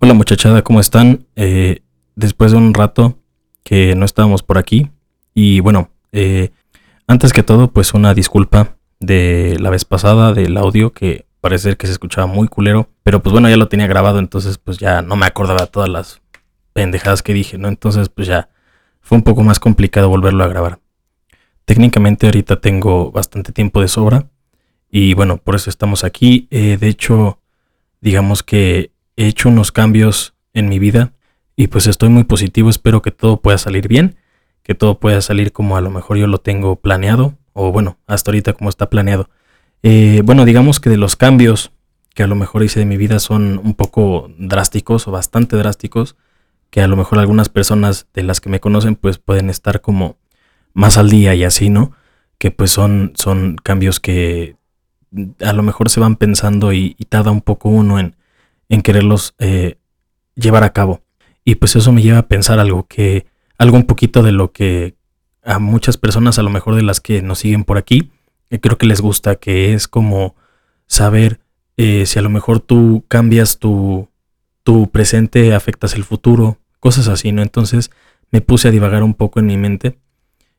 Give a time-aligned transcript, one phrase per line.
[0.00, 1.26] Hola muchachada, ¿cómo están?
[1.34, 1.80] Eh,
[2.14, 3.18] después de un rato
[3.64, 4.92] que no estábamos por aquí.
[5.34, 6.50] Y bueno, eh,
[7.08, 11.88] antes que todo, pues una disculpa de la vez pasada del audio que parece que
[11.88, 12.88] se escuchaba muy culero.
[13.02, 16.22] Pero pues bueno, ya lo tenía grabado, entonces pues ya no me acordaba todas las
[16.72, 17.66] pendejadas que dije, ¿no?
[17.66, 18.50] Entonces pues ya
[19.00, 20.78] fue un poco más complicado volverlo a grabar.
[21.64, 24.30] Técnicamente ahorita tengo bastante tiempo de sobra.
[24.92, 26.46] Y bueno, por eso estamos aquí.
[26.52, 27.40] Eh, de hecho,
[28.00, 31.12] digamos que he hecho unos cambios en mi vida
[31.56, 32.70] y pues estoy muy positivo.
[32.70, 34.16] Espero que todo pueda salir bien,
[34.62, 38.30] que todo pueda salir como a lo mejor yo lo tengo planeado o bueno, hasta
[38.30, 39.28] ahorita como está planeado.
[39.82, 41.72] Eh, bueno, digamos que de los cambios
[42.14, 46.16] que a lo mejor hice de mi vida son un poco drásticos o bastante drásticos,
[46.70, 50.16] que a lo mejor algunas personas de las que me conocen pues pueden estar como
[50.74, 51.92] más al día y así, ¿no?
[52.38, 54.56] Que pues son, son cambios que
[55.40, 58.14] a lo mejor se van pensando y, tarda un poco uno en,
[58.68, 59.78] en quererlos eh,
[60.34, 61.02] llevar a cabo.
[61.44, 64.94] Y pues eso me lleva a pensar algo que, algo un poquito de lo que
[65.42, 68.10] a muchas personas, a lo mejor de las que nos siguen por aquí,
[68.60, 70.34] creo que les gusta, que es como
[70.86, 71.40] saber
[71.76, 74.08] eh, si a lo mejor tú cambias tu,
[74.62, 77.42] tu presente, afectas el futuro, cosas así, ¿no?
[77.42, 77.90] Entonces
[78.30, 79.98] me puse a divagar un poco en mi mente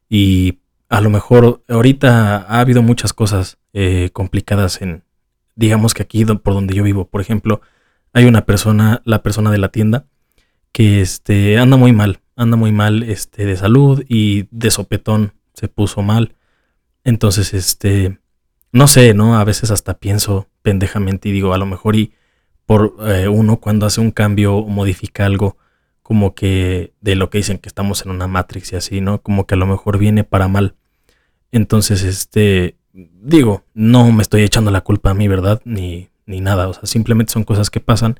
[0.07, 5.03] y a lo mejor ahorita ha habido muchas cosas eh, complicadas en,
[5.55, 7.61] digamos que aquí por donde yo vivo, por ejemplo,
[8.13, 10.05] hay una persona, la persona de la tienda,
[10.71, 15.67] que este, anda muy mal, anda muy mal este, de salud y de sopetón se
[15.67, 16.35] puso mal.
[17.03, 18.19] Entonces, este,
[18.71, 19.37] no sé, ¿no?
[19.37, 22.13] A veces hasta pienso pendejamente y digo, a lo mejor y
[22.65, 25.57] por eh, uno cuando hace un cambio o modifica algo,
[26.03, 29.21] como que de lo que dicen que estamos en una Matrix y así, ¿no?
[29.21, 30.75] Como que a lo mejor viene para mal.
[31.51, 35.61] Entonces, este, digo, no me estoy echando la culpa a mí, ¿verdad?
[35.65, 38.19] Ni, ni nada, o sea, simplemente son cosas que pasan,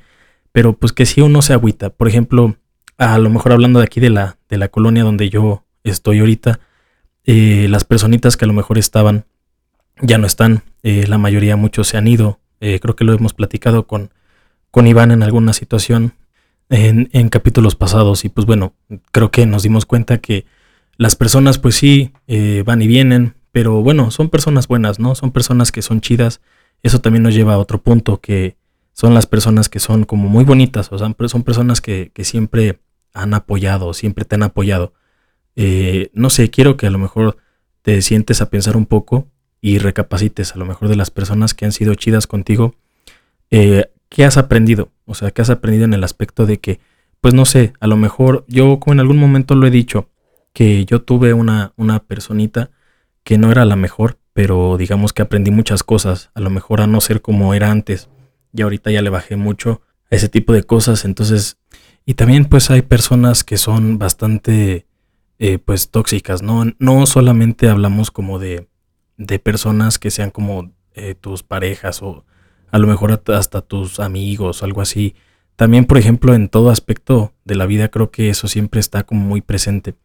[0.52, 2.58] pero pues que si uno se agüita, por ejemplo,
[2.98, 6.60] a lo mejor hablando de aquí de la, de la colonia donde yo estoy ahorita,
[7.26, 9.26] eh, las personitas que a lo mejor estaban,
[10.02, 13.34] ya no están, eh, la mayoría, muchos se han ido, eh, creo que lo hemos
[13.34, 14.12] platicado con,
[14.72, 16.14] con Iván en alguna situación,
[16.72, 18.74] en, capítulos pasados y pues bueno,
[19.12, 20.46] creo que nos dimos cuenta que
[20.98, 22.12] las personas pues sí
[22.64, 25.16] van y vienen, pero bueno, son personas buenas, ¿no?
[25.16, 26.42] Son personas que son chidas.
[26.84, 28.58] Eso también nos lleva a otro punto, que
[28.94, 32.80] son las personas que son como muy bonitas, o sea, son personas que, siempre
[33.14, 34.94] han apoyado, siempre te han apoyado.
[35.56, 37.38] Eh, no sé, quiero que a lo mejor
[37.82, 39.28] te sientes a pensar un poco
[39.62, 42.76] y recapacites a lo mejor de las personas que han sido chidas contigo.
[43.52, 44.92] Eh, ¿qué has aprendido?
[45.06, 46.80] O sea, ¿qué has aprendido en el aspecto de que,
[47.22, 50.10] pues no sé, a lo mejor yo como en algún momento lo he dicho,
[50.54, 52.72] que yo tuve una, una personita
[53.24, 56.88] que no era la mejor, pero digamos que aprendí muchas cosas, a lo mejor a
[56.88, 58.10] no ser como era antes,
[58.54, 59.82] y ahorita ya le bajé mucho
[60.12, 61.58] a ese tipo de cosas, entonces,
[62.06, 64.88] y también pues hay personas que son bastante,
[65.38, 66.66] eh, pues tóxicas, ¿no?
[66.80, 68.68] No solamente hablamos como de,
[69.18, 72.26] de personas que sean como eh, tus parejas o
[72.72, 75.16] a lo mejor hasta tus amigos algo así.
[75.56, 79.22] También, por ejemplo, en todo aspecto de la vida creo que eso siempre está como
[79.22, 79.96] muy presente.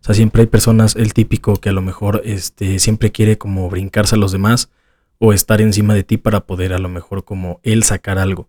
[0.00, 3.68] O sea, siempre hay personas, el típico que a lo mejor este, siempre quiere como
[3.68, 4.70] brincarse a los demás
[5.18, 8.48] o estar encima de ti para poder a lo mejor como él sacar algo.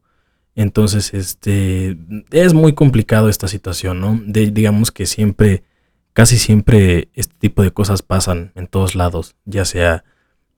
[0.56, 1.98] Entonces, este,
[2.32, 4.20] es muy complicado esta situación, ¿no?
[4.26, 5.64] digamos que siempre,
[6.14, 10.04] casi siempre este tipo de cosas pasan en todos lados, ya sea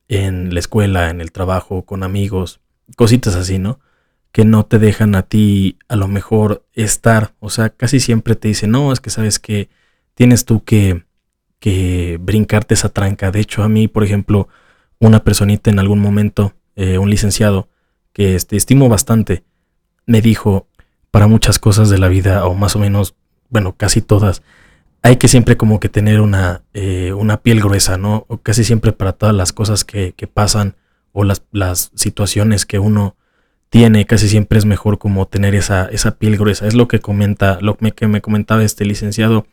[0.08, 2.59] en la escuela, en el trabajo, con amigos,
[2.96, 3.80] cositas así, ¿no?
[4.32, 8.48] Que no te dejan a ti a lo mejor estar, o sea, casi siempre te
[8.48, 9.70] dicen, no, es que sabes que
[10.13, 11.03] tienes tú que,
[11.59, 13.31] que brincarte esa tranca.
[13.31, 14.47] De hecho, a mí, por ejemplo,
[15.00, 17.69] una personita en algún momento, eh, un licenciado,
[18.13, 19.44] que este, estimo bastante,
[20.06, 20.68] me dijo,
[21.12, 23.16] para muchas cosas de la vida, o más o menos,
[23.50, 24.41] bueno, casi todas,
[25.02, 28.25] hay que siempre como que tener una, eh, una piel gruesa, ¿no?
[28.29, 30.75] O casi siempre para todas las cosas que, que pasan
[31.12, 33.18] o las, las situaciones que uno
[33.69, 36.68] tiene, casi siempre es mejor como tener esa, esa piel gruesa.
[36.68, 39.46] Es lo que comenta, lo que me comentaba este licenciado.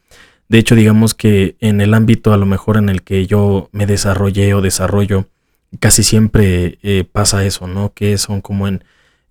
[0.50, 3.86] De hecho, digamos que en el ámbito a lo mejor en el que yo me
[3.86, 5.28] desarrollé o desarrollo,
[5.78, 7.94] casi siempre eh, pasa eso, ¿no?
[7.94, 8.82] Que son como en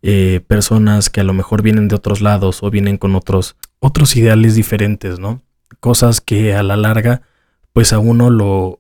[0.02, 4.16] eh, personas que a lo mejor vienen de otros lados o vienen con otros, otros
[4.16, 5.42] ideales diferentes, ¿no?
[5.82, 7.24] Cosas que a la larga,
[7.74, 8.80] pues a uno lo,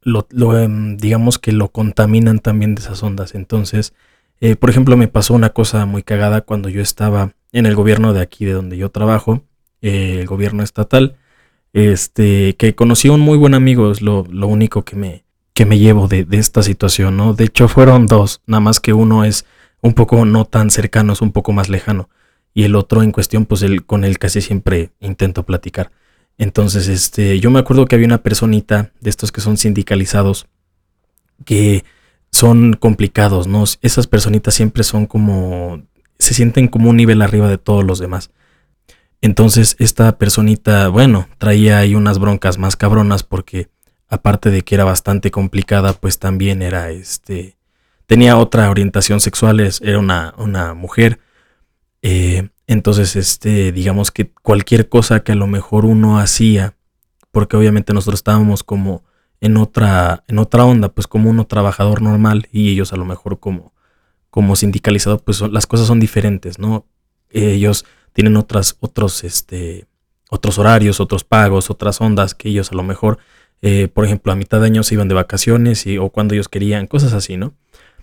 [0.00, 3.34] lo, em, digamos que lo contaminan también de esas ondas.
[3.34, 3.92] Entonces,
[4.40, 8.14] eh, por ejemplo, me pasó una cosa muy cagada cuando yo estaba en el gobierno
[8.14, 9.44] de aquí, de donde yo trabajo,
[9.82, 11.16] el gobierno estatal,
[11.72, 15.24] este, que conocí a un muy buen amigo, es lo, lo único que me,
[15.54, 17.34] que me llevo de, de, esta situación, ¿no?
[17.34, 19.44] De hecho, fueron dos, nada más que uno es
[19.82, 22.08] un poco no tan cercano, es un poco más lejano.
[22.54, 25.92] y el otro en cuestión, pues el, con él casi siempre intento platicar.
[26.38, 30.46] Entonces, este, yo me acuerdo que había una personita de estos que son sindicalizados
[31.44, 31.84] que
[32.30, 33.64] son complicados, ¿no?
[33.82, 35.82] Esas personitas siempre son como,
[36.18, 38.30] se sienten como un nivel arriba de todos los demás.
[39.22, 43.68] Entonces, esta personita, bueno, traía ahí unas broncas más cabronas porque
[44.08, 47.56] aparte de que era bastante complicada, pues también era este,
[48.06, 51.20] tenía otra orientación sexual, era una, una mujer.
[52.02, 56.74] Eh, entonces, este, digamos que cualquier cosa que a lo mejor uno hacía,
[57.30, 59.04] porque obviamente nosotros estábamos como
[59.40, 63.38] en otra, en otra onda, pues como uno trabajador normal y ellos a lo mejor
[63.38, 63.72] como,
[64.30, 66.86] como sindicalizado, pues las cosas son diferentes, ¿no?
[67.30, 69.86] Ellos tienen otras, otros, este,
[70.30, 73.18] otros horarios, otros pagos, otras ondas que ellos a lo mejor,
[73.62, 76.86] eh, por ejemplo, a mitad de año se iban de vacaciones o cuando ellos querían,
[76.86, 77.54] cosas así, ¿no?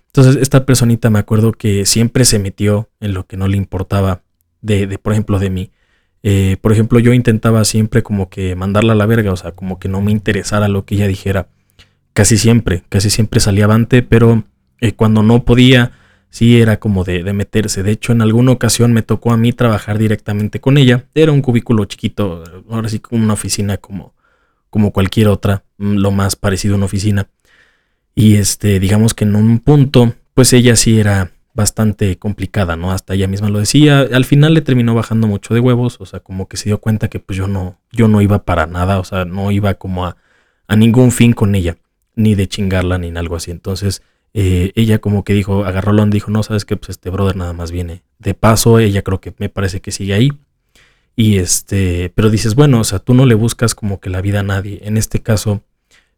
[0.07, 4.21] Entonces, esta personita me acuerdo que siempre se metió en lo que no le importaba
[4.61, 5.71] de, de por ejemplo, de mí.
[6.23, 9.79] Eh, por ejemplo, yo intentaba siempre como que mandarla a la verga, o sea, como
[9.79, 11.47] que no me interesara lo que ella dijera.
[12.13, 14.43] Casi siempre, casi siempre salía avante, pero
[14.81, 15.91] eh, cuando no podía,
[16.29, 17.83] sí era como de, de, meterse.
[17.83, 21.05] De hecho, en alguna ocasión me tocó a mí trabajar directamente con ella.
[21.15, 24.13] Era un cubículo chiquito, ahora sí como una oficina como,
[24.69, 27.29] como cualquier otra, mm, lo más parecido a una oficina.
[28.15, 32.91] Y este, digamos que en un punto, pues ella sí era bastante complicada, ¿no?
[32.91, 34.01] Hasta ella misma lo decía.
[34.01, 37.09] Al final le terminó bajando mucho de huevos, o sea, como que se dio cuenta
[37.09, 40.17] que pues yo no, yo no iba para nada, o sea, no iba como a,
[40.67, 41.77] a ningún fin con ella,
[42.15, 43.49] ni de chingarla ni en algo así.
[43.49, 44.03] Entonces,
[44.33, 47.53] eh, ella como que dijo, agarró y dijo, no, sabes que pues este brother nada
[47.53, 50.31] más viene de paso, ella creo que me parece que sigue ahí.
[51.15, 54.41] Y este, pero dices, bueno, o sea, tú no le buscas como que la vida
[54.41, 54.79] a nadie.
[54.83, 55.63] En este caso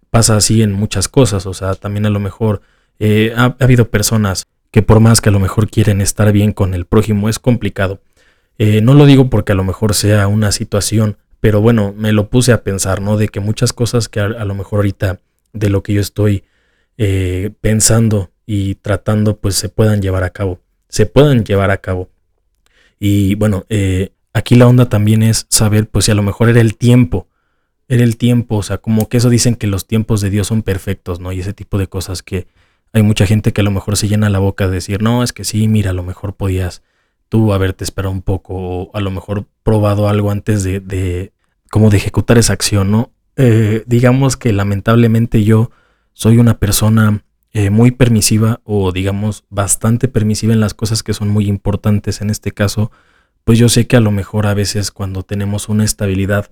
[0.10, 2.62] pasa así en muchas cosas, o sea, también a lo mejor
[3.00, 6.74] eh, ha, habido personas que por más que a lo mejor quieren estar bien con
[6.74, 8.02] el prójimo, es complicado.
[8.58, 12.30] Eh, no lo digo porque a lo mejor sea una situación, pero bueno, me lo
[12.30, 13.16] puse a pensar, ¿no?
[13.16, 15.22] De que muchas cosas que a lo mejor ahorita
[15.54, 16.44] de lo que yo estoy
[17.02, 20.60] eh, pensando y tratando pues se puedan llevar a cabo,
[20.90, 22.10] se puedan llevar a cabo.
[23.00, 26.60] Y bueno, eh, aquí la onda también es saber pues si a lo mejor era
[26.60, 27.28] el tiempo,
[27.88, 30.62] era el tiempo, o sea, como que eso dicen que los tiempos de Dios son
[30.62, 31.32] perfectos, ¿no?
[31.32, 32.48] Y ese tipo de cosas que
[32.92, 35.32] hay mucha gente que a lo mejor se llena la boca de decir, no, es
[35.32, 36.84] que sí, mira, a lo mejor podías
[37.30, 41.32] tú haberte esperado un poco o a lo mejor probado algo antes de, de
[41.72, 43.14] como de ejecutar esa acción, ¿no?
[43.38, 45.72] Eh, digamos que lamentablemente yo
[46.14, 51.30] soy una persona eh, muy permisiva o digamos bastante permisiva en las cosas que son
[51.30, 52.22] muy importantes.
[52.22, 52.92] En este caso,
[53.44, 56.52] pues yo sé que a lo mejor a veces cuando tenemos una estabilidad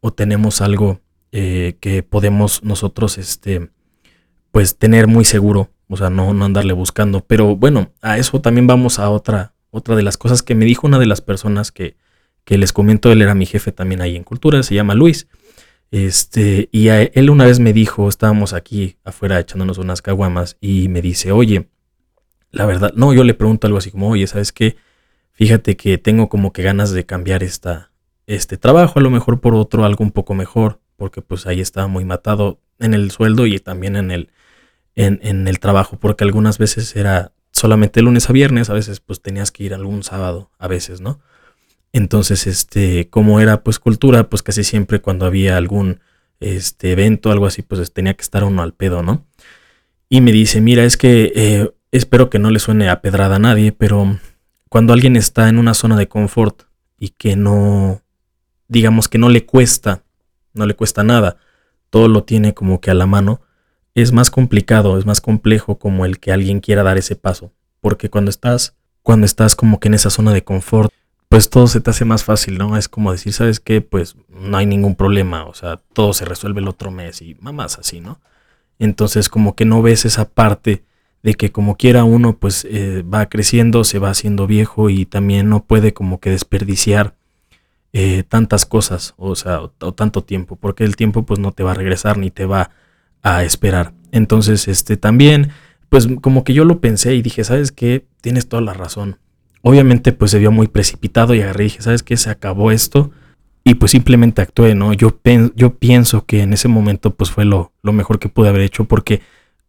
[0.00, 1.00] o tenemos algo
[1.32, 3.70] eh, que podemos nosotros, este,
[4.52, 7.24] pues tener muy seguro, o sea, no, no andarle buscando.
[7.26, 10.86] Pero bueno, a eso también vamos a otra, otra de las cosas que me dijo
[10.86, 11.96] una de las personas que,
[12.44, 15.28] que les comento, él era mi jefe también ahí en cultura, se llama Luis.
[15.90, 21.02] Este, y él una vez me dijo, estábamos aquí afuera echándonos unas caguamas y me
[21.02, 21.68] dice, oye,
[22.52, 24.76] la verdad, no, yo le pregunto algo así como, oye, ¿sabes qué?
[25.32, 27.90] Fíjate que tengo como que ganas de cambiar esta,
[28.26, 31.88] este trabajo, a lo mejor por otro, algo un poco mejor, porque pues ahí estaba
[31.88, 34.30] muy matado en el sueldo y también en el,
[34.94, 39.20] en, en el trabajo, porque algunas veces era solamente lunes a viernes, a veces pues
[39.22, 41.20] tenías que ir algún sábado, a veces, ¿no?
[41.92, 46.00] Entonces, este, como era pues cultura, pues casi siempre cuando había algún
[46.40, 49.26] este evento, algo así, pues tenía que estar uno al pedo, ¿no?
[50.08, 53.40] Y me dice, mira, es que eh, espero que no le suene a pedrada a
[53.40, 54.18] nadie, pero
[54.68, 56.62] cuando alguien está en una zona de confort
[56.98, 58.02] y que no,
[58.68, 60.02] digamos que no le cuesta,
[60.54, 61.36] no le cuesta nada,
[61.90, 63.40] todo lo tiene como que a la mano,
[63.94, 68.08] es más complicado, es más complejo como el que alguien quiera dar ese paso, porque
[68.08, 70.92] cuando estás, cuando estás como que en esa zona de confort,
[71.30, 72.76] pues todo se te hace más fácil, ¿no?
[72.76, 73.80] Es como decir, ¿sabes qué?
[73.80, 77.78] Pues no hay ningún problema, o sea, todo se resuelve el otro mes y mamás
[77.78, 78.20] así, ¿no?
[78.80, 80.82] Entonces como que no ves esa parte
[81.22, 85.48] de que como quiera uno pues eh, va creciendo, se va haciendo viejo y también
[85.48, 87.14] no puede como que desperdiciar
[87.92, 91.70] eh, tantas cosas, o sea, o, tanto tiempo, porque el tiempo pues no te va
[91.72, 92.72] a regresar ni te va
[93.22, 93.92] a esperar.
[94.10, 95.52] Entonces, este también,
[95.90, 98.04] pues como que yo lo pensé y dije, ¿sabes qué?
[98.20, 99.18] Tienes toda la razón
[99.62, 102.16] Obviamente pues se vio muy precipitado y agarré y dije, ¿sabes qué?
[102.16, 103.10] Se acabó esto.
[103.62, 104.94] Y pues simplemente actué, ¿no?
[104.94, 105.20] Yo,
[105.54, 108.84] yo pienso que en ese momento pues fue lo, lo mejor que pude haber hecho
[108.86, 109.20] porque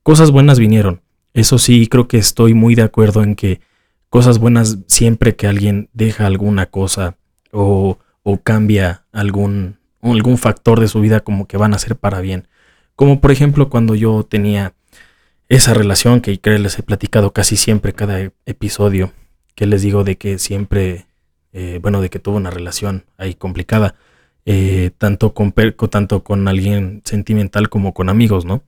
[0.01, 1.01] cosas buenas vinieron.
[1.33, 3.59] Eso sí, creo que estoy muy de acuerdo en que
[4.09, 7.17] cosas buenas siempre que alguien deja alguna cosa
[7.51, 12.21] o, o cambia algún, algún factor de su vida como que van a ser para
[12.21, 12.47] bien.
[12.95, 14.73] Como por ejemplo cuando yo tenía
[15.49, 19.11] esa relación que creo les he platicado casi siempre cada episodio
[19.55, 21.05] que les digo de que siempre
[21.53, 23.95] eh, bueno, de que tuvo una relación ahí complicada,
[24.45, 28.63] eh, tanto, con, tanto con alguien sentimental como con amigos, ¿no?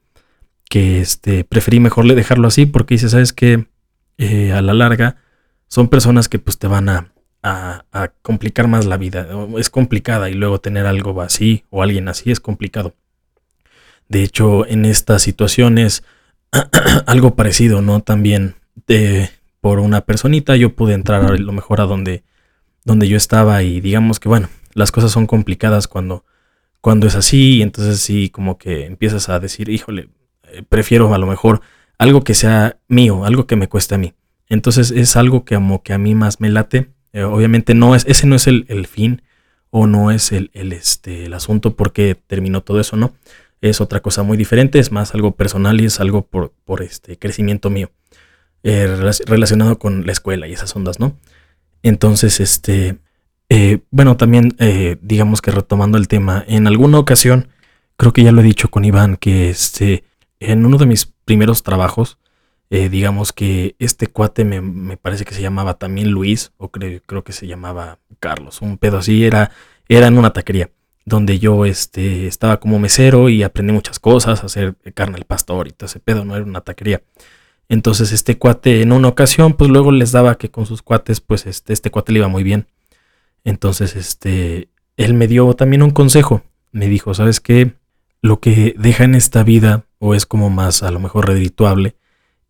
[0.69, 3.67] Que este, preferí mejor dejarlo así porque dice, ¿sabes que
[4.53, 5.17] a la larga
[5.67, 9.27] son personas que pues te van a, a, complicar más la vida.
[9.57, 12.95] Es complicada y luego tener algo así o alguien así es complicado.
[14.07, 16.03] De hecho, en estas situaciones,
[17.05, 18.01] algo parecido, ¿no?
[18.01, 18.55] También
[18.87, 19.29] de,
[19.63, 22.25] por una personita yo pude entrar a lo mejor a donde,
[22.83, 26.25] donde yo estaba y digamos que, bueno, las cosas son complicadas cuando,
[26.81, 30.09] cuando es así y entonces sí, como que empiezas a decir, híjole,
[30.49, 31.61] eh, prefiero a lo mejor
[31.97, 34.13] algo que sea mío, algo que me cueste a mí.
[34.49, 38.05] Entonces es algo que como que a mí más me late eh, obviamente no es,
[38.05, 39.21] ese no es el, fin
[39.69, 43.13] o no es el, este, el asunto porque terminó todo eso, ¿no?
[43.61, 47.17] Es otra cosa muy diferente, es más algo personal y es algo por, por este
[47.17, 47.91] crecimiento mío,
[48.63, 48.87] eh,
[49.25, 51.17] relacionado con la escuela y esas ondas, ¿no?
[51.83, 52.97] Entonces, este,
[53.49, 54.55] eh, bueno, también
[55.01, 57.49] digamos que retomando el tema, en alguna ocasión,
[57.97, 60.03] creo que ya lo he dicho con Iván, que este,
[60.39, 62.17] en uno de mis primeros trabajos,
[62.69, 67.23] eh, digamos que este cuate me, parece que se llamaba también Luis, o creo, creo
[67.23, 69.51] que se llamaba Carlos, un pedo así, era,
[69.87, 70.71] era en una taquería,
[71.05, 75.71] donde yo este, estaba como mesero y aprendí muchas cosas, hacer carne al pastor y
[75.71, 77.01] todo ese pedo, no era una taquería.
[77.73, 81.47] Entonces este cuate en una ocasión, pues luego les daba que con sus cuates, pues
[81.47, 82.67] este, este cuate le iba muy bien.
[83.43, 86.43] Entonces, este, él me dio también un consejo.
[86.71, 87.73] Me dijo, ¿sabes qué?
[88.21, 91.95] Lo que deja en esta vida, o es como más a lo mejor redituable,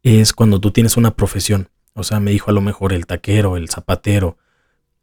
[0.03, 1.69] es cuando tú tienes una profesión.
[1.93, 4.37] O sea, me dijo a lo mejor el taquero, el zapatero,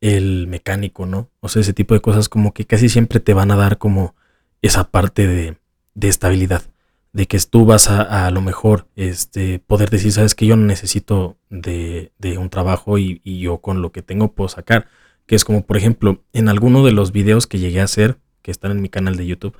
[0.03, 1.31] el mecánico, ¿no?
[1.41, 4.15] O sea, ese tipo de cosas como que casi siempre te van a dar como
[4.61, 5.57] esa parte de,
[5.95, 6.70] de estabilidad.
[7.13, 10.65] De que tú vas a, a, lo mejor este, poder decir, sabes que yo no
[10.65, 14.87] necesito de, de un trabajo y, y, yo con lo que tengo puedo sacar.
[15.27, 18.51] Que es como, por ejemplo, en alguno de los videos que llegué a hacer, que
[18.51, 19.57] están en mi canal de YouTube,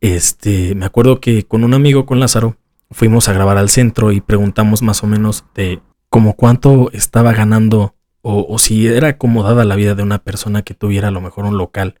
[0.00, 2.56] este, me acuerdo que con un amigo, con Lázaro,
[2.90, 7.94] fuimos a grabar al centro y preguntamos más o menos de como cuánto estaba ganando
[8.20, 11.56] o, si era acomodada la vida de una persona que tuviera a lo mejor un
[11.56, 11.94] local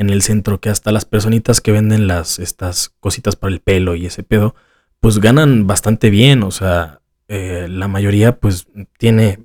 [0.00, 3.94] en el centro, que hasta las personitas que venden las estas cositas para el pelo
[3.96, 4.54] y ese pedo,
[4.98, 8.66] pues ganan bastante bien, o sea, eh, la mayoría pues
[8.96, 9.40] tiene,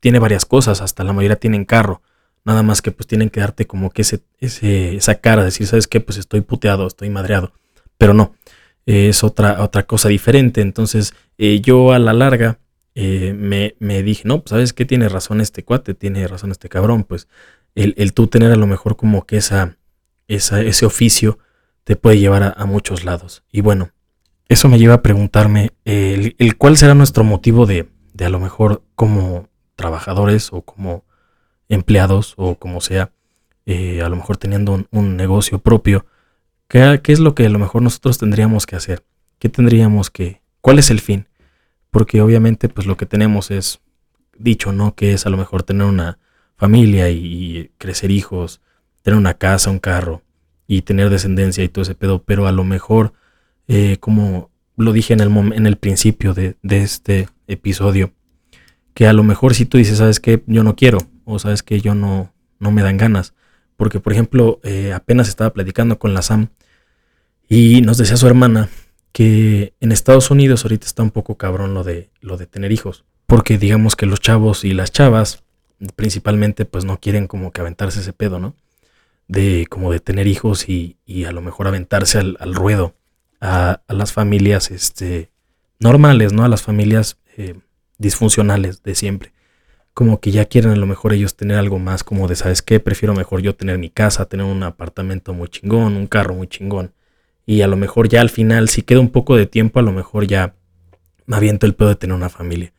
[0.00, 2.00] tiene varias cosas, hasta la mayoría tienen carro,
[2.46, 5.86] nada más que pues tienen que darte como que ese, ese, esa cara, decir, ¿sabes
[5.86, 6.00] qué?
[6.00, 7.52] Pues estoy puteado, estoy madreado,
[7.98, 8.34] pero no,
[8.86, 10.62] es otra, otra cosa diferente.
[10.62, 12.60] Entonces eh, yo a la larga
[12.94, 16.70] eh, me, me, dije, no, pues sabes qué tiene razón este cuate, tiene razón este
[16.70, 17.28] cabrón, pues
[17.74, 19.76] el, el tú tener a lo mejor como que esa,
[20.28, 21.38] esa ese oficio
[21.84, 23.42] te puede llevar a, muchos lados.
[23.50, 23.90] Y bueno,
[24.48, 28.82] eso me lleva a preguntarme el, cuál será nuestro motivo de, de, a lo mejor
[28.94, 31.04] como trabajadores o como
[31.68, 33.10] empleados o como sea,
[33.66, 36.06] eh, a lo mejor teniendo un negocio propio
[36.68, 39.02] ¿Qué, es lo que a lo mejor nosotros tendríamos que hacer?
[39.38, 40.42] ¿Qué tendríamos que...
[40.60, 41.26] ¿Cuál es el fin?
[41.90, 43.80] Porque obviamente pues lo que tenemos es
[44.36, 44.94] dicho, ¿no?
[44.94, 46.18] Que es a lo mejor tener una
[46.56, 48.60] familia y, crecer hijos,
[49.08, 50.20] tener una casa, un carro
[50.66, 53.14] y tener descendencia y todo ese pedo, pero a lo mejor,
[53.66, 58.12] eh, como lo dije en el, en el principio de, este episodio,
[58.92, 61.80] que a lo mejor si tú dices, sabes que yo no quiero, o sabes que
[61.80, 63.32] yo no, no me dan ganas,
[63.78, 66.48] porque por ejemplo, eh, apenas estaba platicando con la Sam
[67.48, 68.68] y nos decía su hermana
[69.12, 73.06] que en Estados Unidos ahorita está un poco cabrón lo de, lo de tener hijos.
[73.24, 75.44] Porque digamos que los chavos y las chavas
[75.96, 78.54] principalmente pues no quieren como que aventarse ese pedo, ¿no?
[79.28, 82.94] De como de tener hijos y, y a lo mejor aventarse al, ruedo
[83.40, 85.30] a, las familias este,
[85.78, 86.44] normales, ¿no?
[86.44, 87.54] A las familias eh,
[87.98, 89.32] disfuncionales de siempre.
[89.94, 92.80] Como que ya quieren a lo mejor ellos tener algo más como de, ¿sabes qué?
[92.80, 96.92] Prefiero mejor yo tener mi casa, tener un apartamento muy chingón, un carro muy chingón
[97.48, 99.90] y a lo mejor ya al final, si queda un poco de tiempo, a lo
[99.90, 100.54] mejor ya
[101.24, 102.74] me aviento el pedo de tener una familia.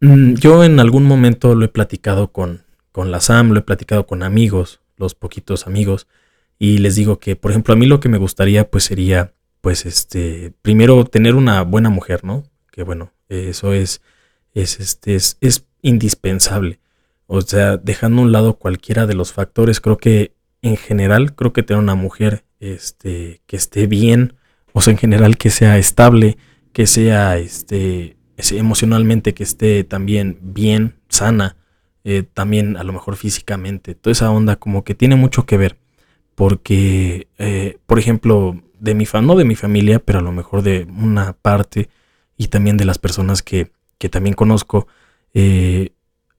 [0.00, 4.06] Mm, yo en algún momento lo he platicado con, con la SAM, lo he platicado
[4.06, 6.06] con amigos, los poquitos amigos,
[6.58, 9.86] y les digo que, por ejemplo, a mí lo que me gustaría pues sería, pues
[9.86, 12.44] este, primero tener una buena mujer, ¿no?
[12.70, 14.02] Que bueno, eso es,
[14.54, 16.78] es, este, es, es indispensable.
[17.26, 21.52] O sea, dejando a un lado cualquiera de los factores, creo que en general, creo
[21.52, 24.34] que tener una mujer este, que esté bien,
[24.72, 26.36] o sea, en general que sea estable,
[26.72, 31.56] que sea este, emocionalmente, que esté también bien, sana,
[32.04, 35.76] eh, también a lo mejor físicamente, toda esa onda como que tiene mucho que ver,
[36.34, 40.86] porque, eh, por ejemplo, de mi no de mi familia, pero a lo mejor de
[40.96, 41.88] una parte
[42.36, 44.86] y también de las personas que, que también conozco,
[45.34, 45.90] eh,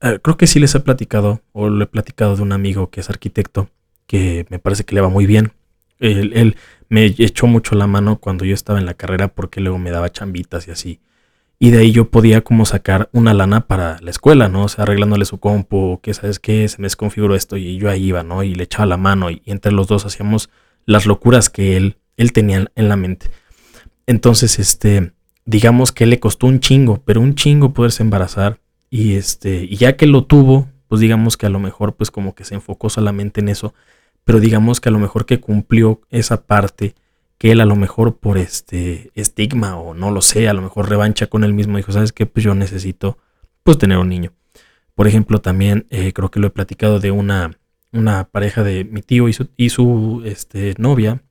[0.02, 3.02] eh, creo que sí les he platicado, o le he platicado de un amigo que
[3.02, 3.70] es arquitecto,
[4.08, 5.54] que me parece que le va muy bien.
[6.00, 6.58] Él,
[6.90, 10.12] me echó mucho la mano cuando yo estaba en la carrera porque luego me daba
[10.12, 11.00] chambitas y así.
[11.64, 14.64] Y de ahí yo podía como sacar una lana para la escuela, ¿no?
[14.64, 18.06] O sea, arreglándole su compu, que sabes qué, se me desconfiguró esto y yo ahí
[18.06, 18.42] iba, ¿no?
[18.42, 20.50] Y le echaba la mano y, entre los dos hacíamos
[20.88, 23.30] las locuras que él, él tenía en la mente.
[24.08, 25.12] Entonces, este,
[25.46, 28.60] digamos que le costó un chingo, pero un chingo poderse embarazar.
[28.90, 32.34] Y este, y ya que lo tuvo, pues digamos que a lo mejor pues como
[32.34, 33.76] que se enfocó solamente en eso
[34.24, 36.96] pero digamos que a lo mejor que cumplió esa parte
[37.42, 40.88] que él a lo mejor por este estigma o no lo sé, a lo mejor
[40.88, 42.28] revancha con él mismo, dijo, ¿sabes qué?
[42.28, 43.18] Pues yo necesito
[43.64, 44.32] pues tener un niño.
[44.94, 47.58] Por ejemplo, también eh, creo que lo he platicado de una,
[47.92, 51.24] una pareja de mi tío y su, y su este, novia,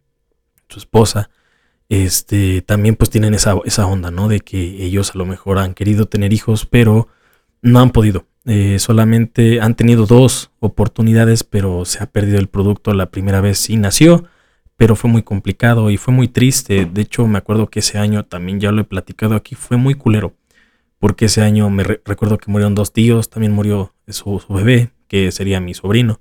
[0.68, 1.30] su esposa,
[1.88, 4.26] este, también pues tienen esa, esa onda, ¿no?
[4.26, 7.06] De que ellos a lo mejor han querido tener hijos, pero
[7.62, 8.26] no han podido.
[8.46, 12.94] Eh, solamente han tenido dos oportunidades, pero se ha perdido el producto.
[12.94, 14.24] La primera vez sí nació,
[14.80, 16.86] pero fue muy complicado y fue muy triste.
[16.86, 19.92] De hecho, me acuerdo que ese año también ya lo he platicado aquí, fue muy
[19.92, 20.32] culero.
[20.98, 25.60] Porque ese año me recuerdo que murieron dos tíos, también murió su, bebé, que sería
[25.60, 26.18] mi sobrino.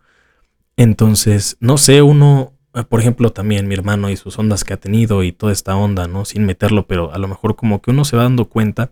[0.75, 4.77] Entonces, no sé, uno, eh, por ejemplo, también mi hermano y sus ondas que ha
[4.77, 6.25] tenido y toda esta onda, ¿no?
[6.25, 8.91] Sin meterlo, pero a lo mejor como que uno se va dando cuenta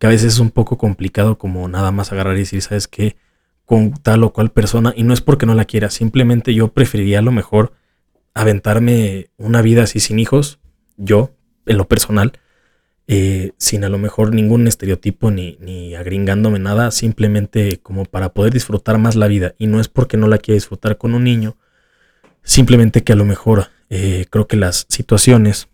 [0.00, 3.14] que a veces es un poco complicado como nada más agarrar y decir, ¿sabes qué?
[3.66, 7.20] Con tal o cual persona, y no es porque no la quiera, simplemente yo preferiría
[7.20, 7.78] a lo mejor
[8.34, 10.58] aventarme una vida así sin hijos,
[10.96, 11.32] yo,
[11.66, 12.32] en lo personal,
[13.06, 18.52] eh, sin a lo mejor ningún estereotipo ni, ni agringándome nada, simplemente como para poder
[18.52, 19.54] disfrutar más la vida.
[19.58, 21.56] Y no es porque no la quiera disfrutar con un niño,
[22.42, 25.68] simplemente que a lo mejor eh, creo que las situaciones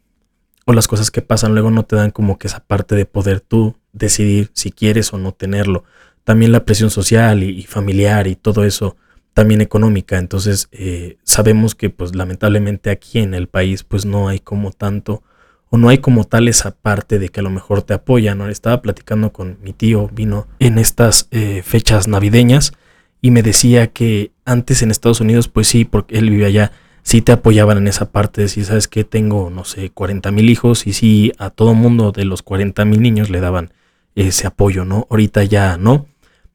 [0.64, 3.40] o las cosas que pasan luego no te dan como que esa parte de poder
[3.40, 5.84] tú decidir si quieres o no tenerlo.
[6.25, 8.96] También la presión social y, familiar y todo eso,
[9.36, 10.16] también económica.
[10.16, 15.22] Entonces eh, sabemos que pues lamentablemente aquí en el país pues no hay como tanto
[15.68, 18.38] o no hay como tal esa parte de que a lo mejor te apoyan.
[18.38, 18.49] ¿no?
[18.49, 22.72] Estaba platicando con mi tío, vino en estas eh, fechas navideñas
[23.20, 26.72] y me decía que antes en Estados Unidos pues sí, porque él vive allá
[27.02, 30.49] sí te apoyaban en esa parte de si sabes que tengo, no sé, 40 mil
[30.49, 33.75] hijos y sí a todo mundo de los 40 mil niños le daban
[34.14, 35.06] ese apoyo, ¿no?
[35.10, 36.06] Ahorita ya no.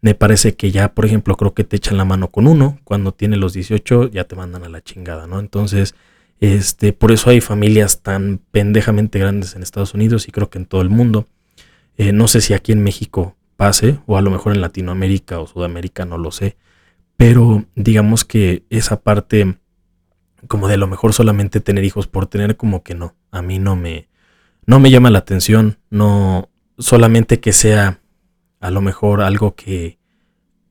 [0.01, 3.13] Me parece que ya, por ejemplo, creo que te echan la mano con uno, cuando
[3.13, 5.39] tiene los 18 ya te mandan a la chingada, ¿no?
[5.39, 5.95] Entonces,
[6.39, 10.65] este, por eso hay familias tan pendejamente grandes en Estados Unidos y creo que en
[10.65, 11.27] todo el mundo.
[11.97, 15.45] Eh, no sé si aquí en México pase, o a lo mejor en Latinoamérica o
[15.45, 16.57] Sudamérica, no lo sé.
[17.15, 19.59] Pero digamos que esa parte
[20.47, 23.75] como de lo mejor solamente tener hijos por tener como que no, a mí no
[23.75, 24.09] me
[24.65, 28.00] no me llama la atención, no solamente que sea
[28.61, 29.99] a lo mejor algo que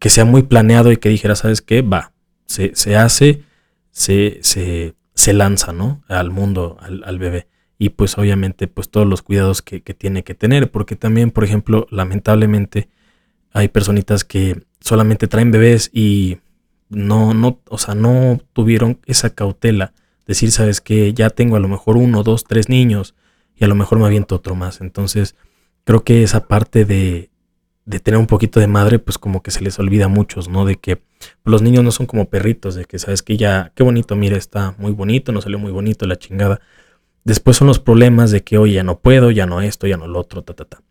[0.01, 1.83] que sea muy planeado y que dijera, ¿sabes qué?
[1.83, 2.13] Va,
[2.47, 3.45] se, se hace,
[3.93, 6.03] se, se, se, lanza, ¿no?
[6.09, 7.47] Al mundo, al, al, bebé.
[7.79, 11.45] Y pues obviamente pues todos los cuidados que, que tiene que tener, porque también, por
[11.45, 12.89] ejemplo, lamentablemente
[13.53, 16.39] hay personitas que solamente traen bebés y
[16.89, 19.93] no, no, o sea, no tuvieron esa cautela.
[20.27, 23.15] Decir, sabes que ya tengo a lo mejor uno, dos, tres niños
[23.55, 24.81] y a lo mejor me aviento otro más.
[24.81, 25.37] Entonces,
[25.85, 27.30] creo que esa parte de,
[27.91, 30.65] de tener un poquito de madre, pues como que se les olvida a muchos, ¿no?
[30.65, 31.03] De que
[31.45, 34.77] los niños no son como perritos, de que sabes que ya, qué bonito, mira, está
[34.79, 36.61] muy bonito, no salió muy bonito la chingada.
[37.25, 40.07] Después son los problemas de que, oye, ya no puedo, ya no esto, ya no
[40.07, 40.83] lo otro, ta, ta, ta.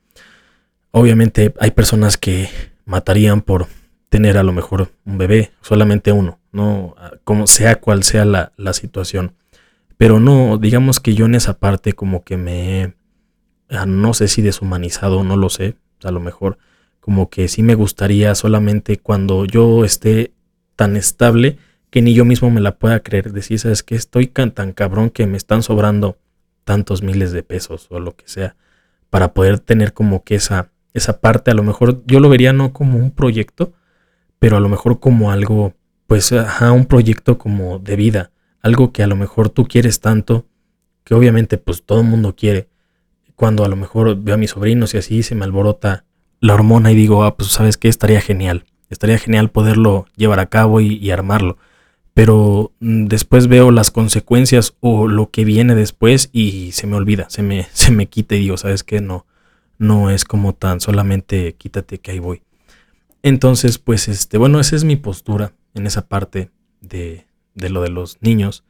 [0.92, 2.50] Obviamente hay personas que
[2.86, 3.68] matarían por
[4.10, 8.74] tener a lo mejor un bebé, solamente uno, no como sea cual sea la, la
[8.74, 9.36] situación.
[9.96, 12.96] Pero no, digamos que yo en esa parte como que me,
[13.70, 16.58] ah, no sé si deshumanizado, no lo sé, a lo mejor
[17.00, 20.34] como que sí me gustaría solamente cuando yo esté
[20.76, 21.58] tan estable
[21.90, 25.26] que ni yo mismo me la pueda creer, decir, sabes que estoy tan cabrón que
[25.28, 26.18] me están sobrando
[26.64, 28.56] tantos miles de pesos o lo que sea
[29.10, 32.74] para poder tener como que esa, esa parte, a lo mejor yo lo vería no
[32.74, 33.74] como un proyecto,
[34.38, 35.74] pero a lo mejor como algo,
[36.08, 38.32] pues, ajá, un proyecto como de vida,
[38.62, 40.46] algo que a lo mejor tú quieres tanto,
[41.04, 42.70] que obviamente pues todo el mundo quiere.
[43.36, 46.06] Cuando a lo mejor veo a mis sobrinos y así se me alborota
[46.40, 50.48] la hormona y digo, ah, pues sabes qué, estaría genial, estaría genial poderlo llevar a
[50.48, 51.58] cabo y, armarlo.
[52.14, 57.30] Pero mm, después veo las consecuencias o lo que viene después y se me olvida,
[57.30, 59.26] se me, se me quita y digo, sabes qué, no,
[59.78, 62.42] no es como tan solamente quítate que ahí voy.
[63.22, 67.90] Entonces, pues, este, bueno, esa es mi postura en esa parte de, de lo de
[67.90, 68.64] los niños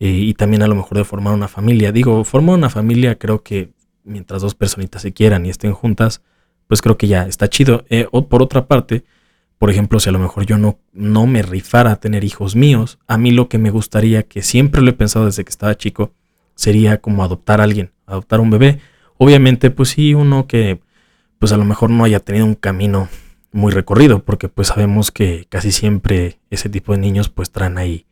[0.00, 1.92] eh, y también a lo mejor de formar una familia.
[1.92, 6.22] Digo, formar una familia creo que mientras dos personitas se quieran y estén juntas,
[6.70, 7.84] pues creo que ya está chido.
[7.90, 9.02] Eh, o por otra parte,
[9.58, 13.00] por ejemplo, si a lo mejor yo no, no me rifara a tener hijos míos,
[13.08, 16.12] a mí lo que me gustaría, que siempre lo he pensado desde que estaba chico,
[16.54, 18.78] sería como adoptar a alguien, adoptar un bebé.
[19.18, 20.80] Obviamente, pues sí, uno que
[21.40, 23.08] pues a lo mejor no haya tenido un camino
[23.50, 28.06] muy recorrido, porque pues sabemos que casi siempre ese tipo de niños pues traen ahí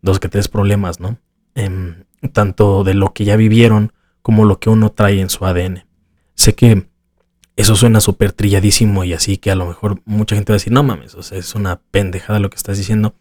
[0.00, 1.18] dos que tres problemas, ¿no?
[1.56, 3.92] Em, tanto de lo que ya vivieron
[4.22, 5.86] como lo que uno trae en su ADN.
[6.36, 6.86] Sé que
[7.56, 10.72] eso suena súper trilladísimo y así que a lo mejor mucha gente va a decir,
[10.72, 13.14] no mames, o sea, es una pendejada lo que estás diciendo.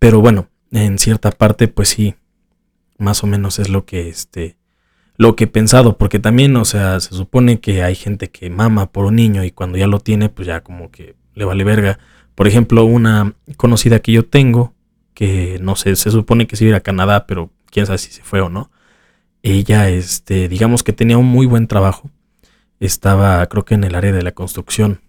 [0.00, 2.16] Pero bueno, en cierta parte, pues sí,
[2.98, 4.58] más o menos es lo que este,
[5.16, 8.90] lo que he pensado, porque también, o sea, se supone que hay gente que mama
[8.90, 12.00] por un niño y cuando ya lo tiene, pues ya como que le vale verga.
[12.34, 14.74] Por ejemplo, una conocida que yo tengo,
[15.14, 18.22] que no sé, se supone que se iba a Canadá, pero quién sabe si se
[18.22, 18.70] fue o no.
[19.42, 22.10] Ella, este, digamos que tenía un muy buen trabajo
[22.80, 25.00] estaba creo que en el área de la construcción.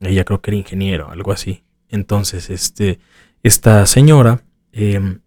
[0.00, 1.64] Ella creo que era ingeniero, algo así.
[1.88, 3.00] Entonces, este,
[3.42, 5.20] esta señora em,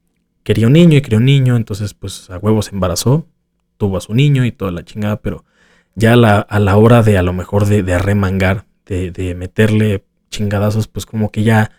[0.44, 3.28] quería un niño y quería un niño, entonces pues a huevo se embarazó,
[3.78, 5.44] tuvo a su niño y toda la chingada, pero
[5.96, 10.04] ya a la, a la hora de a lo mejor de, de arremangar, de, meterle
[10.30, 11.72] chingadazos, pues como que ya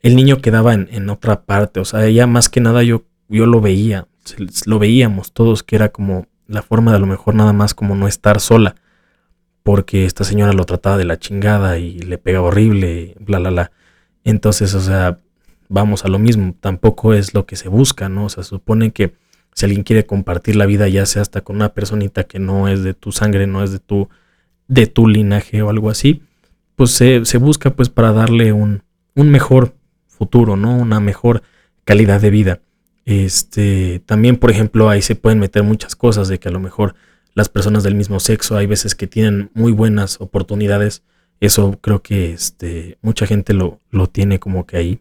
[0.00, 3.44] el niño quedaba en, en, otra parte, o sea, ella más que nada yo, yo
[3.44, 4.06] lo veía,
[4.64, 7.94] lo veíamos todos que era como la forma de a lo mejor nada más como
[7.94, 8.76] no estar sola
[9.64, 13.72] porque esta señora lo trataba de la chingada y le pegaba horrible, bla, bla, bla.
[14.22, 15.18] Entonces, o sea,
[15.68, 18.26] vamos a lo mismo, tampoco es lo que se busca, ¿no?
[18.26, 19.14] O sea, se supone que
[19.54, 22.82] si alguien quiere compartir la vida, ya sea hasta con una personita que no es
[22.82, 24.10] de tu sangre, no es de tu,
[24.68, 26.22] de tu linaje o algo así,
[26.76, 28.82] pues se, se busca pues para darle un,
[29.14, 29.74] un mejor
[30.06, 30.76] futuro, ¿no?
[30.76, 31.42] Una mejor
[31.84, 32.60] calidad de vida.
[33.06, 36.94] Este, también, por ejemplo, ahí se pueden meter muchas cosas de que a lo mejor
[37.34, 41.02] las personas del mismo sexo, hay veces que tienen muy buenas oportunidades.
[41.40, 45.00] Eso creo que este, mucha gente lo, lo tiene como que ahí,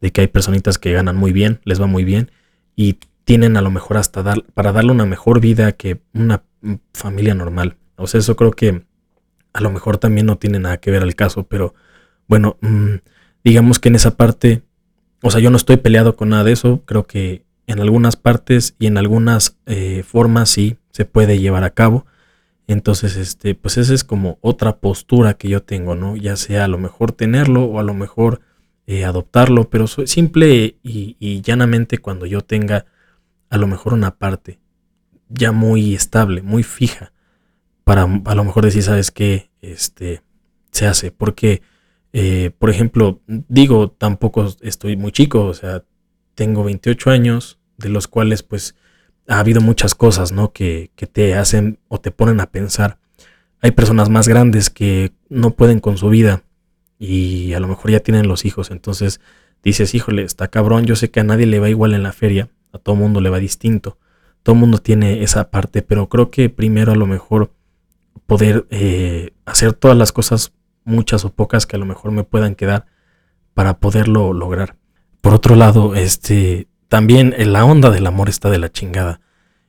[0.00, 2.30] de que hay personitas que ganan muy bien, les va muy bien,
[2.76, 6.44] y tienen a lo mejor hasta dar, para darle una mejor vida que una
[6.94, 7.76] familia normal.
[7.96, 8.84] O sea, eso creo que
[9.52, 11.74] a lo mejor también no tiene nada que ver al caso, pero
[12.28, 12.96] bueno, mmm,
[13.44, 14.62] digamos que en esa parte,
[15.22, 18.74] o sea, yo no estoy peleado con nada de eso, creo que en algunas partes
[18.78, 22.06] y en algunas eh, formas sí se puede llevar a cabo.
[22.68, 26.16] Entonces, este, pues esa es como otra postura que yo tengo, ¿no?
[26.16, 28.40] Ya sea a lo mejor tenerlo o a lo mejor
[28.86, 32.86] eh, adoptarlo, pero simple y, y, llanamente cuando yo tenga
[33.50, 34.60] a lo mejor una parte
[35.28, 37.12] ya muy estable, muy fija,
[37.84, 39.50] para a lo mejor decir, ¿sabes qué?
[39.60, 40.22] Este,
[40.72, 41.62] se hace, porque,
[42.12, 45.84] eh, por ejemplo, digo, tampoco estoy muy chico, o sea,
[46.34, 48.74] tengo 28 años, de los cuales pues
[49.28, 50.52] ha habido muchas cosas, ¿no?
[50.52, 52.98] Que, te hacen o te ponen a pensar.
[53.60, 56.42] Hay personas más grandes que no pueden con su vida
[56.98, 59.20] y a lo mejor ya tienen los hijos, entonces
[59.62, 62.48] dices, híjole, está cabrón, yo sé que a nadie le va igual en la feria,
[62.72, 63.98] a todo mundo le va distinto,
[64.42, 67.52] todo mundo tiene esa parte, pero creo que primero a lo mejor
[68.26, 70.52] poder eh, hacer todas las cosas,
[70.84, 72.86] muchas o pocas que a lo mejor me puedan quedar
[73.54, 74.76] para poderlo lograr.
[75.20, 79.22] Por otro lado, este, también en la onda del amor está de la chingada.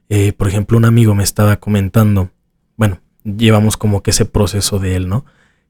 [0.09, 2.31] Eh, por ejemplo, un amigo me estaba comentando,
[2.75, 5.23] bueno, llevamos como que ese proceso de él, ¿no?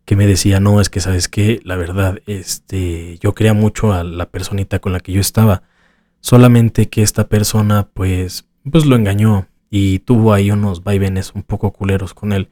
[0.04, 4.04] Que me decía, no, es que sabes que la verdad, este, yo quería mucho a
[4.04, 5.62] la personita con la que yo estaba,
[6.22, 11.72] solamente que esta persona, pues, pues lo engañó y tuvo ahí unos vaivenes un poco
[11.72, 12.50] culeros con él.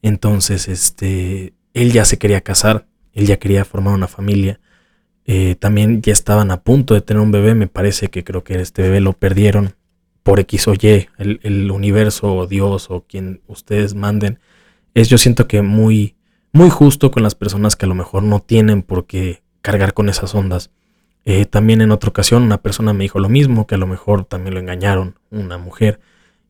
[0.00, 4.58] Entonces, este, él ya se quería casar, él ya quería formar una familia
[5.30, 8.54] eh, también ya estaban a punto de tener un bebé, me parece que creo que
[8.62, 9.74] este bebé lo perdieron
[10.22, 14.38] por X o Y, el, universo o Dios o quien ustedes manden.
[14.94, 16.16] Es yo siento que muy,
[16.50, 20.08] muy justo con las personas que a lo mejor no tienen por qué cargar con
[20.08, 20.70] esas ondas.
[21.26, 24.24] Eh, también en otra ocasión una persona me dijo lo mismo, que a lo mejor
[24.24, 26.00] también lo engañaron, una mujer,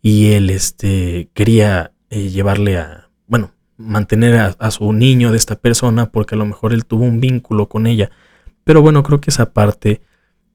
[0.03, 6.13] y él este, quería eh, llevarle a, bueno, mantener a, su niño de esta persona
[6.13, 8.13] porque a lo mejor él tuvo un vínculo con ella
[8.69, 10.03] pero bueno, creo que esa parte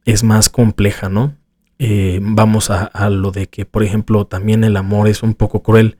[0.06, 1.36] es más compleja, ¿no?
[1.80, 5.98] Eh, vamos a, lo de que, por ejemplo, también el amor es un poco cruel,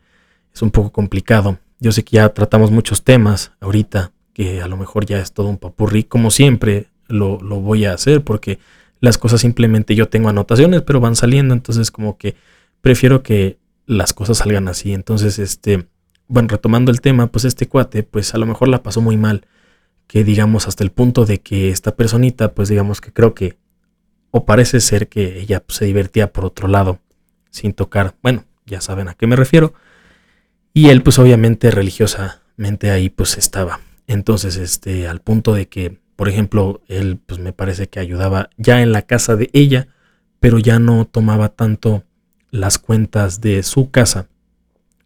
[0.54, 1.58] es un poco complicado.
[1.80, 5.48] Yo sé que ya tratamos muchos temas ahorita, que a lo mejor ya es todo
[5.48, 8.60] un papurrí, como siempre lo, lo voy a hacer, porque
[9.00, 12.36] las cosas simplemente yo tengo anotaciones, pero van saliendo, entonces como que
[12.82, 14.94] prefiero que las cosas salgan así.
[14.94, 15.88] Entonces, este,
[16.28, 19.48] bueno, retomando el tema, pues este cuate, pues a lo mejor la pasó muy mal
[20.08, 23.58] que digamos hasta el punto de que esta personita, pues digamos que creo que,
[24.32, 27.00] o parece ser que ella pues, se divertía por otro lado,
[27.50, 29.74] sin tocar, bueno, ya saben a qué me refiero,
[30.74, 33.80] y él pues obviamente religiosamente ahí pues estaba.
[34.08, 38.82] Entonces, este, al punto de que, por ejemplo, él pues me parece que ayudaba ya
[38.82, 39.88] en la casa de ella,
[40.40, 42.04] pero ya no tomaba tanto
[42.52, 44.28] las cuentas de su casa.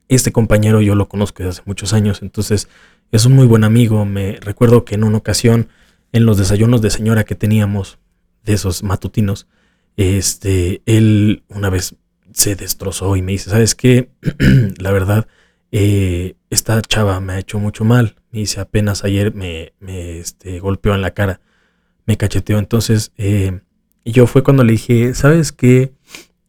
[0.09, 2.69] Este compañero yo lo conozco desde hace muchos años, entonces
[3.11, 4.05] es un muy buen amigo.
[4.05, 5.69] Me recuerdo que en una ocasión,
[6.11, 7.99] en los desayunos de señora que teníamos,
[8.43, 9.47] de esos matutinos,
[9.97, 11.95] este, él una vez
[12.33, 14.09] se destrozó y me dice, ¿sabes qué?
[14.77, 15.27] la verdad,
[15.71, 18.15] eh, esta chava me ha hecho mucho mal.
[18.31, 21.41] Me dice, apenas ayer me, este, golpeó en la cara,
[22.05, 22.59] me cacheteó.
[22.59, 23.61] Entonces, eh,
[24.05, 25.93] yo fue cuando le dije, ¿sabes qué?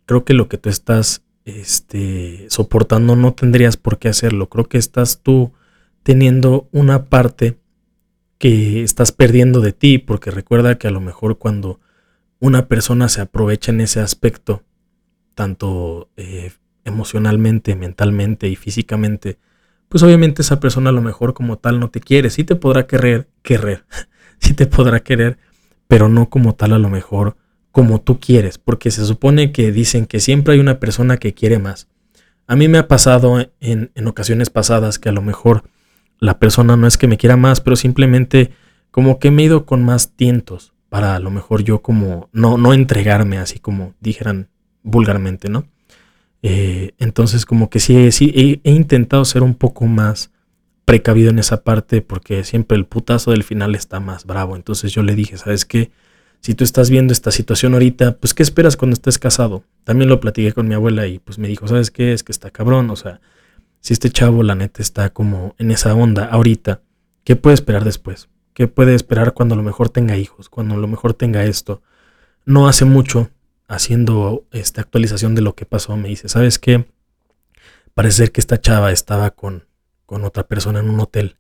[0.06, 4.48] Creo que lo que tú estás este, soportando no tendrías por qué hacerlo.
[4.48, 5.52] Creo que estás tú
[6.08, 7.58] teniendo una parte
[8.38, 11.80] que estás perdiendo de ti, porque recuerda que a lo mejor cuando
[12.40, 14.62] una persona se aprovecha en ese aspecto,
[15.34, 16.52] tanto eh,
[16.86, 19.36] emocionalmente, mentalmente y físicamente,
[19.90, 22.86] pues obviamente esa persona a lo mejor como tal no te quiere, sí te podrá
[22.86, 23.84] querer, querer,
[24.38, 25.36] sí te podrá querer,
[25.88, 27.36] pero no como tal a lo mejor
[27.70, 31.58] como tú quieres, porque se supone que dicen que siempre hay una persona que quiere
[31.58, 31.86] más.
[32.46, 35.64] A mí me ha pasado en, en ocasiones pasadas que a lo mejor
[36.20, 38.52] la persona no es que me quiera más, pero simplemente
[38.90, 42.56] como que me he ido con más tientos para a lo mejor yo como no,
[42.56, 44.48] no entregarme así como dijeran
[44.82, 45.66] vulgarmente, ¿no?
[46.42, 50.30] Eh, entonces como que sí, sí he, intentado ser un poco más
[50.84, 54.56] precavido en esa parte porque siempre el putazo del final está más bravo.
[54.56, 55.90] Entonces yo le dije, ¿sabes qué?
[56.40, 59.64] Si tú estás viendo esta situación ahorita, pues ¿qué esperas cuando estés casado?
[59.84, 62.12] También lo platiqué con mi abuela y pues me dijo, ¿sabes qué?
[62.12, 63.20] Es que está cabrón, o sea,
[63.88, 66.82] si este chavo la neta está como en esa onda ahorita,
[67.24, 68.28] ¿qué puede esperar después?
[68.52, 70.50] ¿Qué puede esperar cuando a lo mejor tenga hijos?
[70.50, 71.80] Cuando a lo mejor tenga esto.
[72.44, 73.30] No hace mucho
[73.66, 76.84] haciendo esta actualización de lo que pasó, me dice, ¿sabes qué?
[77.94, 79.64] Parece ser que esta chava estaba con,
[80.04, 81.38] con otra persona en un hotel.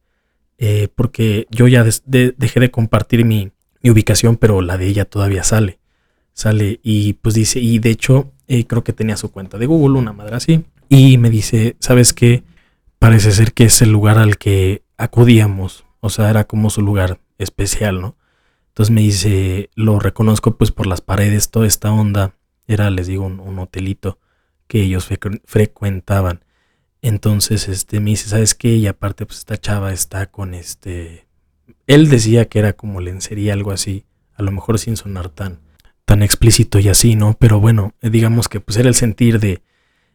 [0.56, 3.52] Eh, porque yo ya dejé de compartir mi,
[3.84, 5.80] ubicación, pero la de ella todavía sale.
[6.32, 9.98] Sale y pues dice, y de hecho eh, creo que tenía su cuenta de Google,
[9.98, 10.64] una madre así.
[10.88, 12.44] Y me dice, ¿sabes qué?
[12.98, 15.84] Parece ser que es el lugar al que acudíamos.
[16.00, 18.16] O sea, era como su lugar especial, ¿no?
[18.68, 22.34] Entonces me dice, lo reconozco pues por las paredes, toda esta onda.
[22.66, 24.18] Era, les digo, un, hotelito
[24.66, 25.08] que ellos
[25.44, 26.44] frecuentaban.
[27.02, 28.76] Entonces, este, me dice, ¿sabes qué?
[28.76, 31.26] Y aparte, pues esta chava está con este...
[31.86, 34.04] Él decía que era como lencería, algo así.
[34.34, 35.60] A lo mejor sin sonar tan,
[36.04, 37.36] tan explícito y así, ¿no?
[37.38, 39.62] Pero bueno, digamos que pues era el sentir de,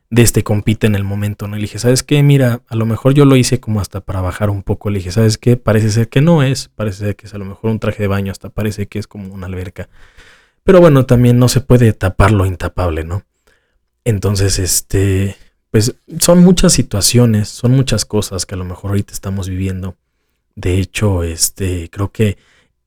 [0.09, 1.55] de este compite en el momento, ¿no?
[1.55, 2.21] le dije, ¿sabes qué?
[2.21, 4.89] Mira, a lo mejor yo lo hice como hasta para bajar un poco.
[4.89, 5.57] Le dije, ¿sabes qué?
[5.57, 8.07] Parece ser que no es, parece ser que es a lo mejor un traje de
[8.07, 9.89] baño, hasta parece que es como una alberca.
[10.63, 13.23] Pero bueno, también no se puede tapar lo intapable, ¿no?
[14.05, 15.35] Entonces, este,
[15.71, 19.97] pues son muchas situaciones, son muchas cosas que a lo mejor ahorita estamos viviendo.
[20.55, 22.37] De hecho, este, creo que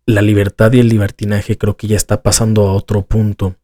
[0.06, 3.56] la libertad y el libertinaje creo que ya está pasando a otro punto.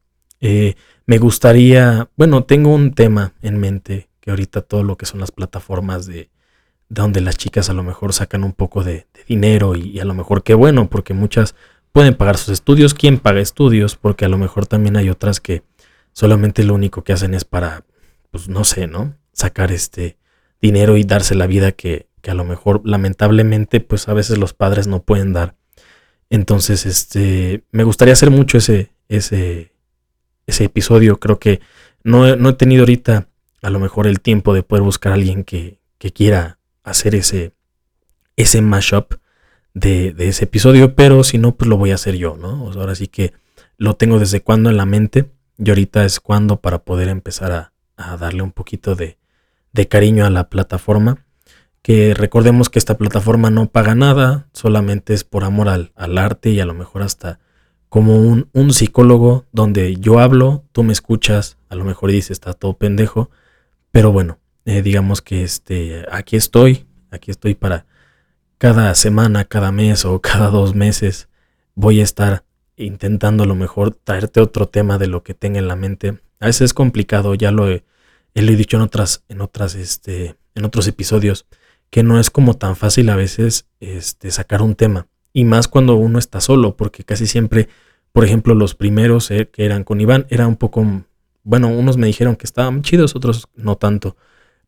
[0.42, 0.74] Eh,
[1.06, 5.30] me gustaría, bueno, tengo un tema en mente que ahorita todo lo que son las
[5.30, 6.30] plataformas de,
[6.88, 10.42] donde las chicas a lo mejor sacan un poco de, dinero y, a lo mejor
[10.42, 11.54] qué bueno, porque muchas
[11.92, 12.92] pueden pagar sus estudios.
[12.92, 13.96] ¿Quién paga estudios?
[13.96, 15.62] Porque a lo mejor también hay otras que
[16.12, 17.84] solamente lo único que hacen es para,
[18.30, 19.16] pues no sé, ¿no?
[19.32, 20.18] Sacar este
[20.60, 24.54] dinero y darse la vida que, que a lo mejor lamentablemente pues a veces los
[24.54, 25.54] padres no pueden dar.
[26.30, 29.71] Entonces, este, me gustaría hacer mucho ese, ese,
[30.46, 31.18] ese episodio.
[31.20, 31.60] Creo que
[32.04, 33.28] no, he tenido ahorita
[33.62, 35.80] a lo mejor el tiempo de poder buscar a alguien que,
[36.14, 37.52] quiera hacer ese,
[38.36, 39.14] ese mashup
[39.72, 42.72] de, de, ese episodio, pero si no, pues lo voy a hacer yo, ¿no?
[42.72, 43.34] ahora sí que
[43.78, 48.16] lo tengo desde cuando en la mente y ahorita es cuando para poder empezar a,
[48.16, 49.16] darle un poquito de,
[49.72, 51.24] de, cariño a la plataforma.
[51.82, 56.50] Que recordemos que esta plataforma no paga nada, solamente es por amor al, al arte
[56.50, 57.38] y a lo mejor hasta
[57.92, 62.54] como un, un, psicólogo donde yo hablo, tú me escuchas, a lo mejor dices, está
[62.54, 63.28] todo pendejo,
[63.90, 67.84] pero bueno, eh, digamos que este, aquí estoy, aquí estoy para
[68.56, 71.28] cada semana, cada mes o cada dos meses,
[71.74, 72.44] voy a estar
[72.78, 76.18] intentando a lo mejor traerte otro tema de lo que tenga en la mente.
[76.40, 77.84] A veces es complicado, ya lo he,
[78.32, 81.44] dicho en otras, en otras, este, en otros episodios,
[81.90, 85.96] que no es como tan fácil a veces este, sacar un tema y más cuando
[85.96, 87.68] uno está solo, porque casi siempre,
[88.12, 91.04] por ejemplo, los primeros eh, que eran con Iván, era un poco,
[91.42, 94.16] bueno, unos me dijeron que estaban chidos, otros no tanto,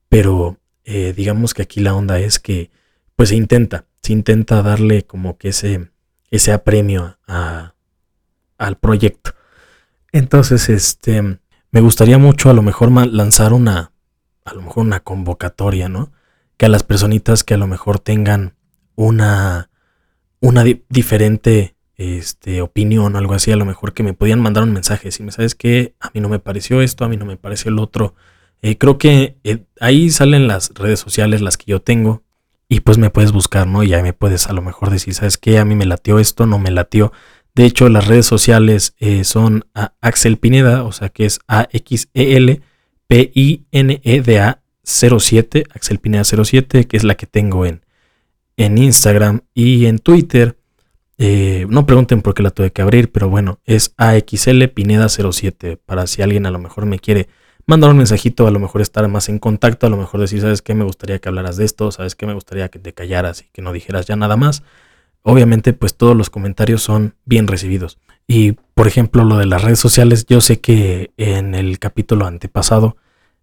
[0.09, 2.71] pero eh, digamos que aquí la onda es que,
[3.17, 5.91] pues se intenta, se intenta darle como que ese,
[6.31, 7.75] ese apremio a,
[8.59, 9.35] al proyecto.
[10.13, 11.39] Entonces, este,
[11.71, 13.93] me gustaría mucho a lo mejor lanzar una,
[14.45, 16.13] a lo mejor una convocatoria, ¿no?
[16.57, 18.55] Que a las personitas que a lo mejor tengan
[18.95, 19.71] una
[20.45, 24.73] una diferente este, opinión o algo así, a lo mejor que me podían mandar un
[24.73, 27.37] mensaje, si me sabes que a mí no me pareció esto, a mí no me
[27.37, 28.15] pareció el otro.
[28.63, 32.23] Eh, creo que eh, ahí salen las redes sociales, las que yo tengo,
[32.69, 33.83] y pues me puedes buscar, ¿no?
[33.83, 35.59] Y ahí me puedes a lo mejor decir, ¿sabes qué?
[35.59, 37.13] A mí me latió esto, no me latió.
[37.55, 39.65] De hecho, las redes sociales eh, son
[40.01, 42.65] Axel Pineda, o sea que es A-X-E-L-P-I-N-E-D-A
[44.83, 47.85] 07, Axel Pineda 07, que es la que tengo en,
[48.57, 50.59] en Instagram y en Twitter.
[51.19, 55.79] Eh, no pregunten por qué la tuve que abrir, pero bueno, es AXL Pineda 07.
[55.85, 57.29] Para si alguien a lo mejor me quiere
[57.67, 60.63] mandar un mensajito, a lo mejor estar más en contacto, a lo mejor decir, ¿sabes
[60.63, 60.75] qué?
[60.75, 62.27] Me gustaría que hablaras de esto, ¿sabes qué?
[62.27, 64.63] Me gustaría que te callaras y que no dijeras ya nada más.
[65.23, 67.99] Obviamente, pues todos los comentarios son bien recibidos.
[68.27, 72.97] Y por ejemplo, lo de las redes sociales, yo sé que en el capítulo antepasado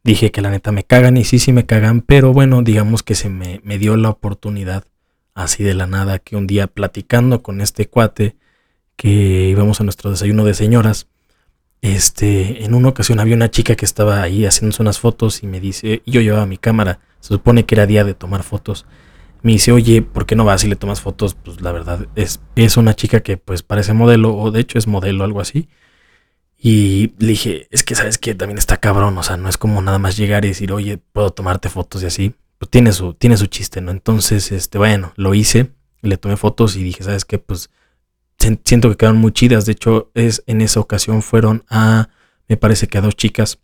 [0.03, 3.15] dije que la neta me cagan y sí, sí me cagan, pero bueno, digamos que
[3.15, 4.83] se me, me dio la oportunidad
[5.33, 8.35] así de la nada que un día platicando con este cuate
[8.95, 11.07] que íbamos a nuestro desayuno de señoras,
[11.81, 15.59] este, en una ocasión había una chica que estaba ahí haciéndose unas fotos y me
[15.59, 18.85] dice, yo llevaba mi cámara, se supone que era día de tomar fotos.
[19.41, 21.33] Me dice, oye, ¿por qué no vas y le tomas fotos?
[21.33, 24.87] Pues la verdad es, es una chica que pues parece modelo, o de hecho es
[24.87, 25.67] modelo, algo así.
[26.57, 29.81] Y le dije, es que sabes que también está cabrón, o sea, no es como
[29.81, 32.35] nada más llegar y decir, oye, puedo tomarte fotos y así.
[32.61, 33.89] Pues tiene su, tiene su chiste, ¿no?
[33.89, 35.71] Entonces, este, bueno, lo hice,
[36.03, 37.39] le tomé fotos y dije, ¿sabes qué?
[37.39, 37.71] Pues
[38.37, 39.65] siento que quedaron muy chidas.
[39.65, 42.09] De hecho, es, en esa ocasión fueron a,
[42.47, 43.57] me parece que a dos chicas,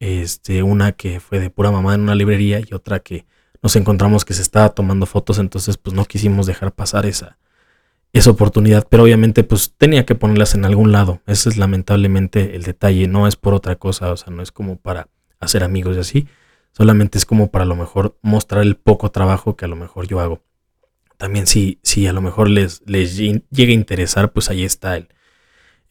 [0.00, 3.24] este, una que fue de pura mamá en una librería y otra que
[3.62, 7.38] nos encontramos que se estaba tomando fotos, entonces pues no quisimos dejar pasar esa,
[8.12, 11.22] esa oportunidad, pero obviamente pues tenía que ponerlas en algún lado.
[11.26, 14.76] Ese es lamentablemente el detalle, no es por otra cosa, o sea, no es como
[14.76, 15.08] para
[15.40, 16.28] hacer amigos y así,
[16.72, 20.06] solamente es como para a lo mejor mostrar el poco trabajo que a lo mejor
[20.06, 20.42] yo hago.
[21.16, 25.08] También si, si a lo mejor les, les llegue a interesar, pues ahí está el,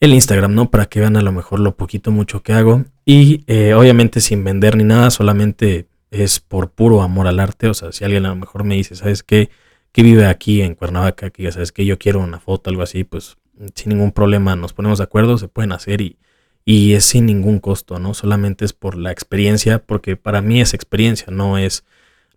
[0.00, 0.70] el Instagram, ¿no?
[0.70, 2.84] Para que vean a lo mejor lo poquito mucho que hago.
[3.04, 7.68] Y eh, obviamente sin vender ni nada, solamente es por puro amor al arte.
[7.68, 9.50] O sea, si alguien a lo mejor me dice, ¿sabes qué?
[9.92, 13.04] que vive aquí en Cuernavaca, que ya sabes que yo quiero una foto, algo así,
[13.04, 13.36] pues
[13.74, 16.16] sin ningún problema nos ponemos de acuerdo, se pueden hacer y,
[16.64, 18.14] y es sin ningún costo, ¿no?
[18.14, 21.84] Solamente es por la experiencia, porque para mí es experiencia, no es,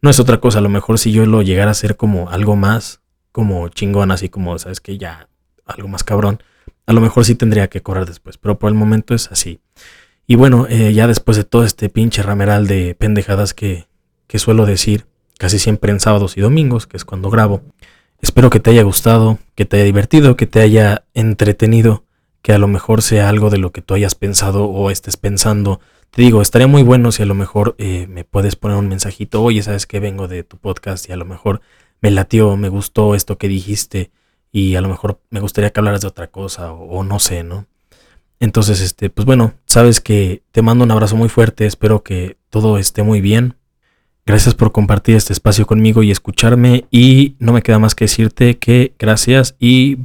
[0.02, 0.60] no es otra cosa.
[0.60, 4.30] A lo mejor si yo lo llegara a hacer como algo más, como chingón, así
[4.30, 5.28] como, sabes que ya
[5.66, 6.42] algo más cabrón,
[6.88, 9.60] a lo mejor sí tendría que cobrar después, pero por el momento es así.
[10.28, 13.88] Y bueno, eh, ya después de todo este pinche rameral de pendejadas que,
[14.28, 15.06] que suelo decir,
[15.38, 17.62] casi siempre en sábados y domingos, que es cuando grabo.
[18.22, 22.05] Espero que te haya gustado, que te haya divertido, que te haya entretenido,
[22.46, 25.80] que a lo mejor sea algo de lo que tú hayas pensado o estés pensando.
[26.12, 29.42] Te digo, estaría muy bueno si a lo mejor eh, me puedes poner un mensajito,
[29.42, 31.62] oye, sabes que vengo de tu podcast y a lo mejor
[32.02, 34.12] me latió, me gustó esto que dijiste
[34.52, 37.66] y a lo mejor me gustaría que hablaras de otra cosa o, no sé, ¿no?
[38.40, 42.78] Entonces, este, pues bueno, sabes que te mando un abrazo muy fuerte, espero que todo
[42.78, 43.56] esté muy bien
[44.28, 48.58] Gracias por compartir este espacio conmigo y escucharme y no me queda más que decirte
[48.58, 49.98] que gracias y.